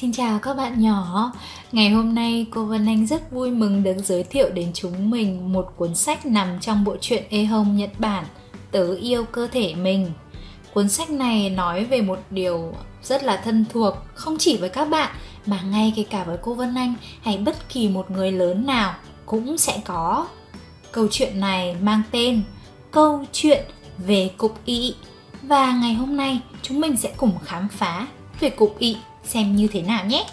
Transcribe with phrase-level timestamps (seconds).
[0.00, 1.32] Xin chào các bạn nhỏ.
[1.72, 5.52] Ngày hôm nay cô Vân Anh rất vui mừng được giới thiệu đến chúng mình
[5.52, 8.24] một cuốn sách nằm trong bộ truyện e hồng Nhật Bản,
[8.70, 10.12] Tớ yêu cơ thể mình.
[10.74, 14.84] Cuốn sách này nói về một điều rất là thân thuộc, Không chỉ với các
[14.84, 15.14] bạn,
[15.46, 18.94] mà ngay kể cả với cô Vân Anh hay bất kỳ một người lớn nào
[19.26, 20.26] cũng sẽ có.
[20.92, 22.42] Câu chuyện này mang tên
[22.90, 23.64] Câu chuyện
[23.98, 24.94] về cục ị
[25.42, 28.06] Và ngày hôm nay, chúng mình sẽ cùng khám phá
[28.40, 28.96] về cục ị
[29.30, 30.26] xem như thế nào nhé.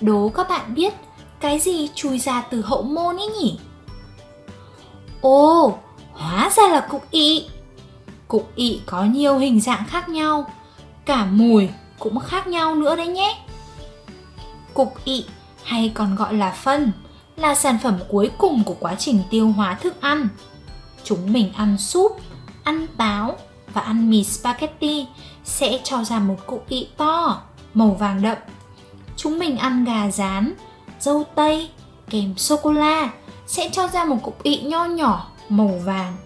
[0.00, 0.94] Đố các bạn biết
[1.40, 3.58] cái gì chui ra từ hậu môn ấy nhỉ?
[5.20, 5.78] Ồ,
[6.12, 7.46] hóa ra là cục ị.
[8.28, 10.50] Cục ị có nhiều hình dạng khác nhau,
[11.04, 13.38] cả mùi cũng khác nhau nữa đấy nhé.
[14.74, 15.24] Cục ị
[15.64, 16.92] hay còn gọi là phân
[17.36, 20.28] là sản phẩm cuối cùng của quá trình tiêu hóa thức ăn.
[21.04, 22.20] Chúng mình ăn súp,
[22.64, 23.36] ăn táo
[23.72, 25.06] và ăn mì spaghetti
[25.44, 27.42] sẽ cho ra một cục ị to,
[27.74, 28.38] màu vàng đậm.
[29.16, 30.54] Chúng mình ăn gà rán,
[31.00, 31.70] dâu tây,
[32.10, 33.10] kèm sô-cô-la
[33.46, 36.16] sẽ cho ra một cục ị nho nhỏ, màu vàng.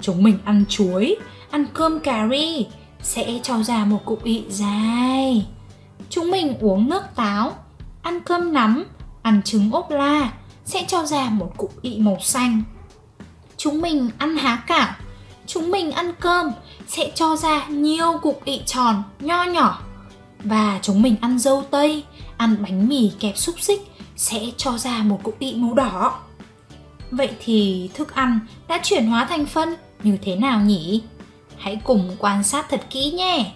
[0.00, 1.16] Chúng mình ăn chuối,
[1.50, 2.66] ăn cơm cà ri
[3.02, 5.46] sẽ cho ra một cục ị dài.
[6.10, 7.52] Chúng mình uống nước táo,
[8.02, 8.84] ăn cơm nắm,
[9.22, 10.32] ăn trứng ốp la
[10.64, 12.62] sẽ cho ra một cục ị màu xanh.
[13.56, 14.94] Chúng mình ăn há cảo,
[15.46, 16.50] chúng mình ăn cơm
[16.88, 19.82] sẽ cho ra nhiều cục ị tròn nho nhỏ.
[20.44, 22.04] Và chúng mình ăn dâu tây,
[22.36, 26.18] ăn bánh mì kẹp xúc xích sẽ cho ra một cục ị màu đỏ.
[27.10, 31.02] Vậy thì thức ăn đã chuyển hóa thành phân như thế nào nhỉ?
[31.58, 33.52] Hãy cùng quan sát thật kỹ nhé.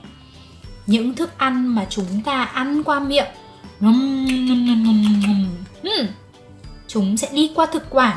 [0.87, 3.29] Những thức ăn mà chúng ta ăn qua miệng.
[3.81, 4.27] Hmm.
[6.89, 8.17] Chúng sẽ đi qua thực quản.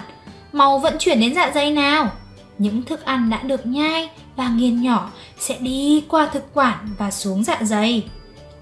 [0.53, 2.11] Màu vận chuyển đến dạ dày nào?
[2.57, 5.09] Những thức ăn đã được nhai và nghiền nhỏ
[5.39, 8.09] sẽ đi qua thực quản và xuống dạ dày.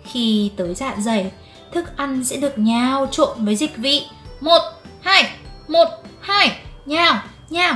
[0.03, 1.31] Khi tới dạ dày,
[1.71, 4.01] thức ăn sẽ được nhào trộn với dịch vị.
[4.41, 4.61] Một,
[5.01, 5.31] hai,
[5.67, 5.87] một,
[6.21, 7.75] hai, nhào, nhào.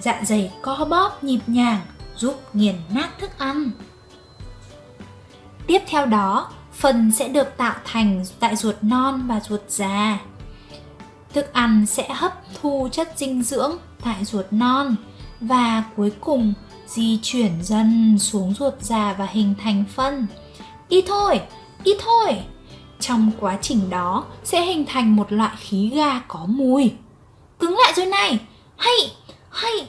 [0.00, 1.80] Dạ dày co bóp nhịp nhàng
[2.16, 3.70] giúp nghiền nát thức ăn.
[5.66, 10.18] Tiếp theo đó, phần sẽ được tạo thành tại ruột non và ruột già.
[11.32, 14.96] Thức ăn sẽ hấp thu chất dinh dưỡng tại ruột non
[15.40, 16.54] và cuối cùng
[16.86, 20.26] di chuyển dần xuống ruột già và hình thành phân.
[20.88, 21.40] Ít thôi,
[21.84, 22.36] ít thôi.
[23.00, 26.92] Trong quá trình đó sẽ hình thành một loại khí ga có mùi.
[27.58, 28.38] Cứng lại rồi này,
[28.76, 29.12] hay,
[29.50, 29.88] hay.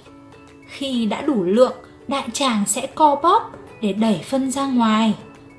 [0.67, 1.73] Khi đã đủ lượng,
[2.07, 5.13] đại tràng sẽ co bóp để đẩy phân ra ngoài.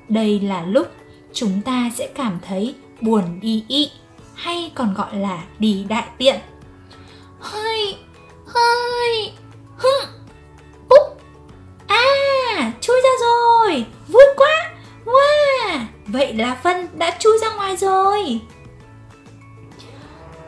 [0.09, 0.87] Đây là lúc
[1.33, 3.89] chúng ta sẽ cảm thấy buồn đi ị
[4.35, 6.39] hay còn gọi là đi đại tiện.
[7.39, 7.95] Hơi,
[8.47, 9.31] hơi,
[9.79, 10.19] hưng
[11.87, 13.85] à, chui ra rồi.
[14.07, 14.71] Vui quá.
[15.05, 15.79] Wow.
[16.07, 18.41] Vậy là phân đã chui ra ngoài rồi.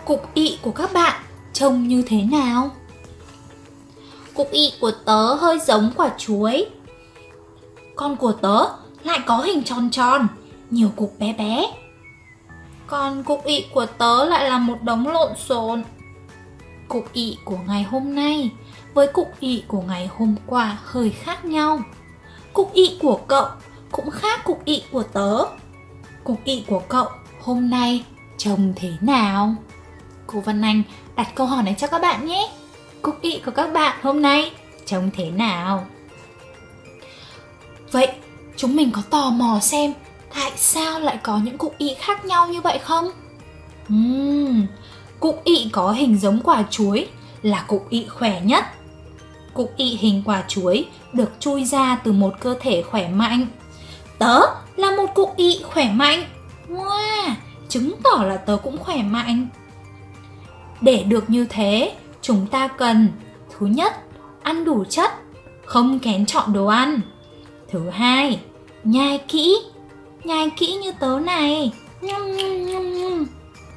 [0.06, 1.22] Cục ị của các bạn
[1.54, 2.70] trông như thế nào?
[4.34, 6.66] Cục ị của tớ hơi giống quả chuối.
[7.96, 8.66] Con của tớ
[9.04, 10.28] lại có hình tròn tròn,
[10.70, 11.66] Nhiều cục bé bé.
[12.88, 15.84] Còn cục ị của tớ lại là một đống lộn xộn.
[16.92, 18.52] Cục ị của ngày hôm nay
[18.94, 21.82] với cục ị của ngày hôm qua hơi khác nhau
[22.54, 23.46] Cục ị của cậu
[23.92, 25.44] cũng khác cục ị của tớ
[26.24, 27.08] Cục ị của cậu
[27.42, 28.06] hôm nay
[28.38, 29.56] trông thế nào?
[30.28, 30.84] Cô Văn Anh
[31.16, 32.52] đặt câu hỏi này cho các bạn nhé
[33.02, 34.52] Cục ị của các bạn hôm nay
[34.86, 35.86] trông thế nào?
[37.92, 38.08] Vậy
[38.58, 39.94] chúng mình có tò mò xem
[40.36, 43.12] tại sao lại có những cục ị khác nhau như vậy không?
[43.94, 44.66] Uhm,
[45.22, 47.08] cục ị có hình giống quả chuối
[47.42, 48.66] là cục ị khỏe nhất
[49.54, 53.48] Cục ị hình quả chuối được chui ra từ một cơ thể khỏe mạnh.
[54.18, 54.42] Tớ
[54.76, 56.24] là một cục ị khỏe mạnh.
[56.70, 57.30] Wow,
[57.70, 59.48] chứng tỏ là tớ cũng khỏe mạnh.
[60.82, 63.08] Để được như thế, chúng ta cần
[63.58, 63.94] Thứ nhất,
[64.44, 65.12] ăn đủ chất,
[65.66, 67.02] không kén chọn đồ ăn.
[67.70, 68.40] Thứ hai,
[68.84, 69.58] nhai kỹ,
[70.24, 71.74] nhai kỹ như tớ này.
[72.02, 73.26] Nhum, nhum, nhum, nhum.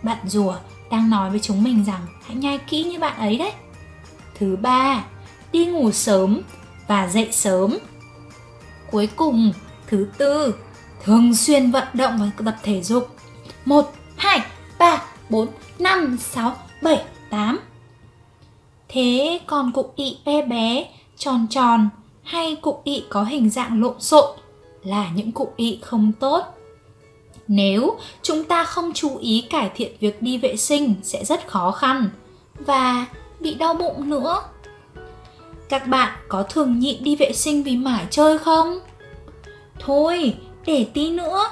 [0.02, 0.54] Bạn rùa
[0.94, 3.52] đang nói với chúng mình rằng hãy nhai kỹ như bạn ấy đấy.
[4.38, 5.04] Thứ ba,
[5.52, 6.40] đi ngủ sớm
[6.88, 7.78] và dậy sớm.
[8.90, 9.52] Cuối cùng,
[9.86, 10.54] thứ tư,
[11.04, 13.16] thường xuyên vận động và tập thể dục.
[13.64, 14.40] 1, 2,
[14.78, 15.48] 3, 4,
[15.78, 17.60] 5, 6, 7, 8.
[18.88, 21.88] Thế còn cục ị bé bé, tròn tròn
[22.22, 24.38] hay cục ị có hình dạng lộn xộn
[24.82, 26.44] là những cục ị không tốt.
[27.48, 31.70] Nếu chúng ta không chú ý cải thiện việc đi vệ sinh sẽ rất khó
[31.70, 32.10] khăn
[32.54, 33.06] và
[33.40, 34.42] bị đau bụng nữa.
[35.68, 38.78] Các bạn có thường nhịn đi vệ sinh vì mải chơi không?
[39.78, 40.34] Thôi,
[40.66, 41.44] để tí nữa.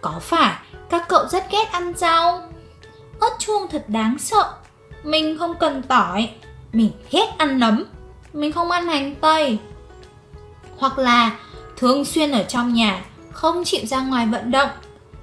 [0.00, 0.54] Có phải
[0.90, 2.42] các cậu rất ghét ăn rau?
[3.20, 4.52] Ớt chuông thật đáng sợ.
[5.02, 6.30] Mình không cần tỏi.
[6.72, 7.84] Mình ghét ăn nấm.
[8.32, 9.58] Mình không ăn hành tây.
[10.78, 11.38] Hoặc là
[11.76, 14.68] thường xuyên ở trong nhà, không chịu ra ngoài vận động.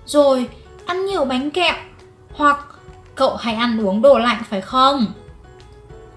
[0.06, 0.50] Rồi
[0.86, 1.76] ăn nhiều bánh kẹo.
[2.34, 2.66] Hoặc
[3.16, 5.06] cậu hay ăn uống đồ lạnh, phải không?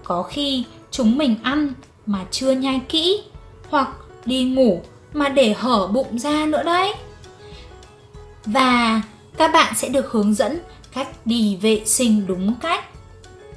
[0.03, 1.73] Có khi chúng mình ăn
[2.05, 3.23] mà chưa nhai kỹ,
[3.69, 3.89] hoặc
[4.25, 4.81] đi ngủ
[5.13, 6.93] mà để hở bụng ra nữa đấy.
[8.45, 9.01] Và
[9.37, 10.59] các bạn sẽ được hướng dẫn
[10.93, 12.85] cách đi vệ sinh đúng cách.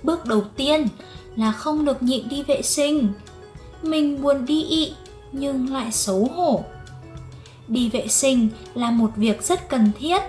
[0.02, 0.88] Bước đầu tiên
[1.36, 3.12] là không được nhịn đi vệ sinh.
[3.82, 4.94] Mình buồn đi ị
[5.32, 6.64] nhưng lại xấu hổ.
[7.68, 10.22] Đi vệ sinh là một việc rất cần thiết.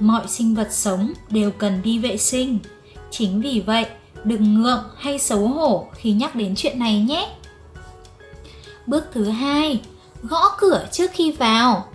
[0.00, 2.58] Mọi sinh vật sống đều cần đi vệ sinh.
[3.10, 3.86] Chính vì vậy,
[4.24, 7.28] đừng ngượng hay xấu hổ khi nhắc đến chuyện này nhé.
[8.86, 9.80] Bước thứ hai,
[10.22, 11.88] gõ cửa trước khi vào.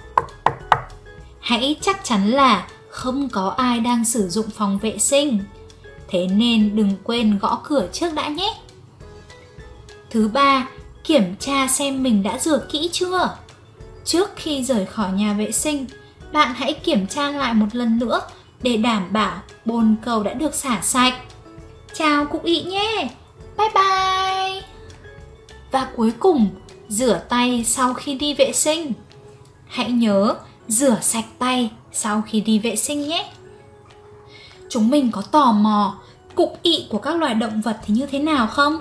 [1.40, 5.40] Hãy chắc chắn là không có ai đang sử dụng phòng vệ sinh.
[6.08, 8.54] Thế nên đừng quên gõ cửa trước đã nhé.
[10.10, 10.68] Thứ ba,
[11.04, 13.38] kiểm tra xem mình đã rửa kỹ chưa.
[14.10, 15.86] Trước khi rời khỏi nhà vệ sinh,
[16.34, 18.22] bạn hãy kiểm tra lại một lần nữa
[18.62, 21.14] để đảm bảo bồn cầu đã được xả sạch.
[21.94, 23.10] Chào cụ ị nhé.
[23.58, 24.62] Bye bye.
[25.72, 26.50] Và cuối cùng,
[26.88, 28.94] rửa tay sau khi đi vệ sinh.
[29.68, 30.36] Hãy nhớ
[30.68, 33.32] rửa sạch tay sau khi đi vệ sinh nhé.
[34.70, 35.98] Chúng mình có tò mò
[36.36, 38.80] cục ị của các loài động vật thì như thế nào không?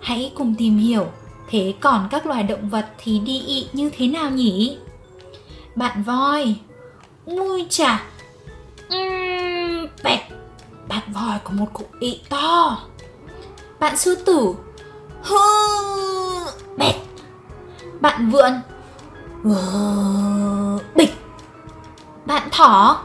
[0.00, 1.06] Hãy cùng tìm hiểu
[1.48, 4.78] thế còn các loài động vật thì đi ị như thế nào nhỉ?
[5.74, 6.56] Bạn voi.
[7.26, 8.02] Ui chà.
[8.86, 10.20] Uhm, Bẹt.
[10.88, 12.78] Bạn voi có một cục ị to.
[13.80, 14.54] Bạn sư tử.
[15.22, 15.36] Hư
[16.76, 16.94] Bẹt.
[18.00, 18.52] Bạn vượn.
[19.44, 21.14] Ờ, bịch.
[22.26, 23.02] Bạn thỏ.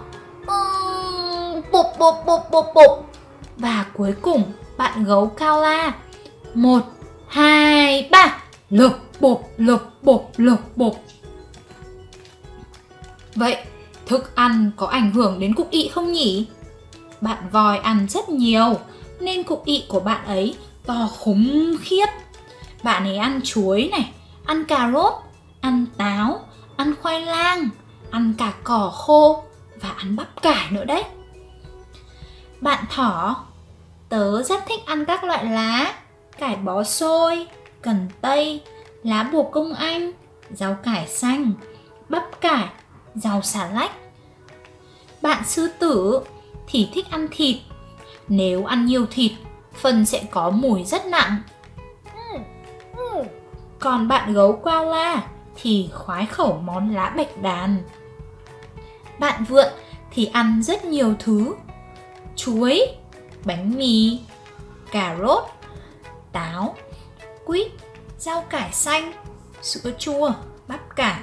[1.71, 3.05] Bụp bụp bụp bụp bụp
[3.57, 5.91] Và cuối cùng bạn gấu cao la.
[6.53, 6.81] Một
[7.33, 7.62] Hai
[8.11, 8.37] ba
[8.69, 11.03] Lục bục lục bục lục bục
[13.35, 13.57] Vậy
[14.05, 16.47] thức ăn có ảnh hưởng đến cục ị không nhỉ?
[17.21, 18.79] Bạn voi ăn rất nhiều
[19.19, 20.55] nên cục ị của bạn ấy
[20.85, 22.05] to khủng khiếp.
[22.83, 24.11] Bạn ấy ăn chuối này,
[24.45, 25.13] ăn cà rốt,
[25.61, 26.39] ăn táo,
[26.77, 27.69] ăn khoai lang,
[28.11, 29.43] ăn cả cỏ khô
[29.81, 31.03] và ăn bắp cải nữa đấy.
[32.61, 33.43] Bạn thỏ,
[34.09, 35.93] tớ rất thích ăn các loại lá,
[36.39, 37.47] cải bó xôi,
[37.83, 38.61] cần tây,
[39.03, 40.11] lá bồ công anh,
[40.51, 41.53] rau cải xanh,
[42.09, 42.67] bắp cải
[43.15, 43.91] rau xà lách.
[45.21, 46.21] Bạn sư tử
[46.67, 47.57] thì thích ăn thịt.
[48.27, 49.31] Nếu ăn nhiều thịt,
[49.73, 51.41] phần sẽ có mùi rất nặng.
[53.79, 55.23] Còn bạn gấu koala
[55.55, 57.77] thì khoái khẩu món lá bạch đàn.
[59.19, 59.67] Bạn vượn
[60.11, 61.55] thì ăn rất nhiều thứ.
[62.35, 62.87] Chuối,
[63.45, 64.19] bánh mì,
[64.91, 65.43] cà rốt,
[66.31, 66.75] táo,
[67.45, 67.71] quýt,
[68.17, 69.13] rau cải xanh,
[69.61, 70.31] sữa chua,
[70.67, 71.19] bắp cải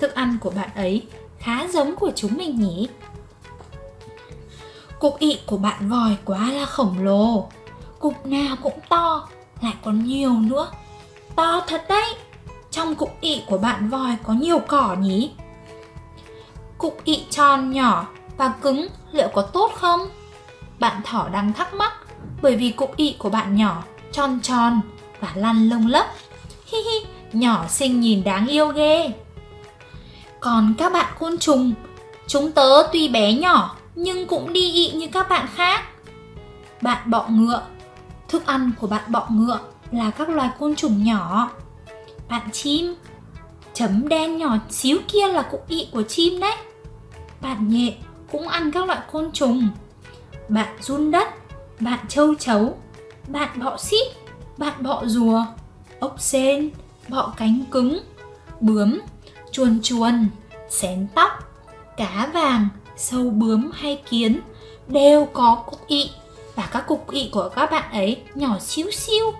[0.00, 1.06] thức ăn của bạn ấy
[1.38, 2.88] khá giống của chúng mình nhỉ?
[4.98, 7.48] Cục ị của bạn vòi quá là khổng lồ
[7.98, 9.28] Cục nào cũng to,
[9.62, 10.70] lại còn nhiều nữa
[11.36, 12.14] To thật đấy
[12.70, 15.30] Trong cục ị của bạn vòi có nhiều cỏ nhỉ?
[16.78, 20.00] Cục ị tròn nhỏ và cứng liệu có tốt không?
[20.78, 21.92] Bạn thỏ đang thắc mắc
[22.42, 23.82] bởi vì cục ị của bạn nhỏ,
[24.12, 24.80] tròn tròn
[25.20, 26.06] và lăn lông lấp.
[26.66, 29.12] Hi hi, nhỏ xinh nhìn đáng yêu ghê.
[30.40, 31.72] Còn các bạn côn trùng,
[32.26, 35.84] chúng tớ tuy bé nhỏ nhưng cũng đi ị như các bạn khác.
[36.80, 37.62] Bạn bọ ngựa,
[38.28, 39.58] thức ăn của bạn bọ ngựa
[39.90, 41.50] là các loài côn trùng nhỏ.
[42.28, 42.94] Bạn chim,
[43.74, 46.56] chấm đen nhỏ xíu kia là cục ị của chim đấy.
[47.40, 47.94] Bạn nhện
[48.32, 49.68] cũng ăn các loại côn trùng.
[50.48, 51.28] Bạn run đất,
[51.80, 52.78] bạn châu chấu,
[53.28, 54.06] bạn bọ xít,
[54.60, 55.44] bạn bọ rùa,
[56.00, 56.70] ốc sên,
[57.08, 58.00] bọ cánh cứng,
[58.60, 59.00] bướm,
[59.52, 60.26] chuồn chuồn,
[60.68, 61.30] xén tóc,
[61.96, 64.40] cá vàng, sâu bướm hay kiến
[64.88, 66.10] đều có cục ị
[66.54, 69.32] và các cục ị của các bạn ấy nhỏ xíu xiu.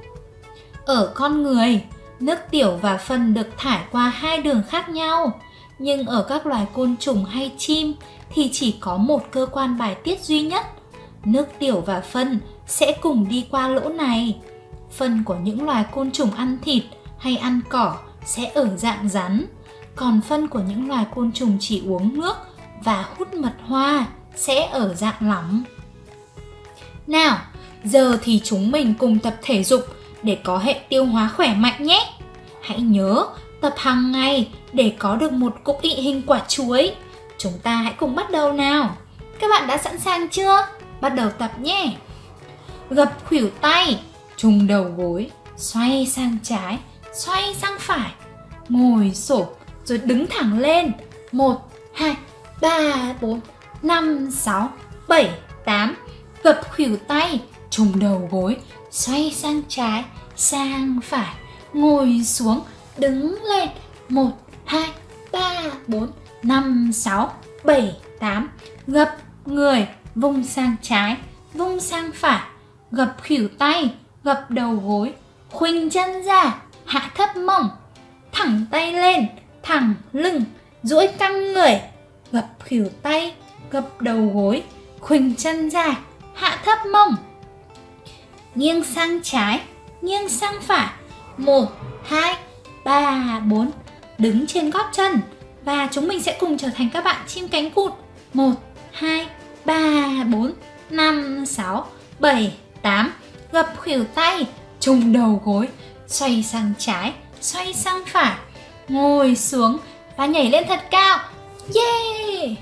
[0.85, 1.85] Ở con người,
[2.21, 5.41] nước tiểu và phân được thải qua hai đường khác nhau,
[5.79, 7.95] nhưng ở các loài côn trùng hay chim
[8.31, 10.67] thì chỉ có một cơ quan bài tiết duy nhất.
[11.25, 14.41] Nước tiểu và phân sẽ cùng đi qua lỗ này.
[14.93, 16.83] Phân của những loài côn trùng ăn thịt
[17.19, 19.47] hay ăn cỏ sẽ ở dạng rắn,
[19.97, 22.37] còn phân của những loài côn trùng chỉ uống nước
[22.85, 24.07] và hút mật hoa
[24.37, 25.63] sẽ ở dạng lỏng.
[27.07, 27.39] Nào,
[27.85, 29.87] giờ thì chúng mình cùng tập thể dục
[30.23, 32.13] để có hệ tiêu hóa khỏe mạnh nhé.
[32.63, 33.27] Hãy nhớ
[33.61, 36.95] tập hàng ngày để có được một cục ị hình quả chuối.
[37.39, 38.97] chúng ta hãy cùng bắt đầu nào.
[39.41, 40.67] Các bạn đã sẵn sàng chưa?
[41.01, 41.93] Bắt đầu tập nhé.
[42.91, 44.01] Gập khuỷu tay,
[44.41, 46.79] trùng đầu gối, xoay sang trái,
[47.13, 48.13] xoay sang phải,
[48.69, 49.47] ngồi xổm
[49.85, 50.93] rồi đứng thẳng lên.
[51.33, 52.17] 1 2
[52.61, 53.41] 3 4
[53.83, 54.71] 5 6
[55.09, 55.31] 7
[55.65, 55.95] 8
[56.43, 58.57] gập khuỷu tay, trùng đầu gối,
[58.91, 60.05] xoay sang trái,
[60.37, 61.35] sang phải,
[61.73, 62.61] ngồi xuống,
[62.99, 63.69] đứng lên.
[64.09, 64.31] 1
[64.65, 64.91] 2
[65.33, 66.11] 3 4
[66.43, 67.33] 5 6
[67.65, 68.51] 7 8
[68.87, 69.17] gập
[69.47, 71.17] người, vung sang trái,
[71.55, 72.47] vung sang phải,
[72.91, 73.91] gập khuỷu tay,
[74.25, 75.13] gập đầu gối,
[75.51, 77.69] khuỳnh chân ra, hạ thấp mông,
[78.33, 79.27] thẳng tay lên,
[79.63, 80.45] thẳng lưng,
[80.83, 81.81] duỗi căng người,
[82.33, 83.35] gập khỉu tay,
[83.71, 84.63] gập đầu gối,
[85.01, 85.99] khuỳnh chân ra,
[86.35, 87.15] hạ thấp mông.
[88.55, 89.61] Nghiêng sang trái,
[90.03, 90.89] nghiêng sang phải.
[91.37, 91.67] 1
[92.05, 92.37] 2
[92.85, 93.71] 3 4
[94.19, 95.21] đứng trên gót chân
[95.65, 97.93] và chúng mình sẽ cùng trở thành các bạn chim cánh cụt.
[98.35, 98.53] 1
[98.93, 99.27] 2
[99.65, 100.53] 3 4
[100.91, 101.87] 5 6
[102.19, 103.13] 7 8
[103.53, 104.47] gập khuỷu tay,
[104.81, 105.69] trùng đầu gối,
[106.07, 108.37] xoay sang trái, xoay sang phải,
[108.89, 109.79] ngồi xuống
[110.17, 111.19] và nhảy lên thật cao.
[111.75, 112.59] Yeah!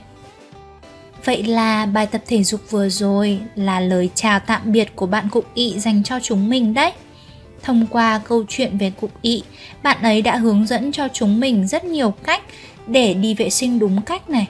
[1.25, 5.29] Vậy là bài tập thể dục vừa rồi là lời chào tạm biệt của bạn
[5.29, 6.93] Cục Ị dành cho chúng mình đấy.
[7.63, 9.43] Thông qua câu chuyện về Cục Ị,
[9.83, 12.43] bạn ấy đã hướng dẫn cho chúng mình rất nhiều cách
[12.87, 14.47] để đi vệ sinh đúng cách này,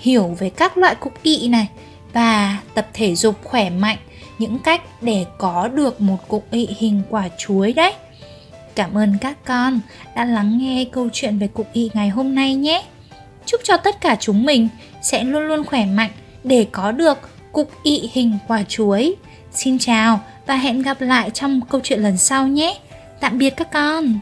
[0.00, 1.68] hiểu về các loại cục ị này
[2.12, 3.96] và tập thể dục khỏe mạnh
[4.40, 7.92] những cách để có được một cục ị hình quả chuối đấy.
[8.74, 9.80] Cảm ơn các con
[10.16, 12.84] đã lắng nghe câu chuyện về cục ị ngày hôm nay nhé.
[13.46, 14.68] Chúc cho tất cả chúng mình
[15.02, 16.10] sẽ luôn luôn khỏe mạnh
[16.44, 17.18] để có được
[17.52, 19.14] cục ị hình quả chuối.
[19.52, 22.78] Xin chào và hẹn gặp lại trong câu chuyện lần sau nhé.
[23.20, 24.20] Tạm biệt các con.